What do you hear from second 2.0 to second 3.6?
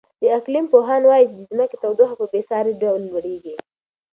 په بې ساري ډول لوړېږي.